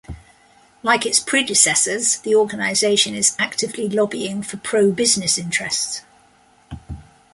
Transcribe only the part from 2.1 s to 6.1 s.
the organisation is actively lobbying for pro-business interests.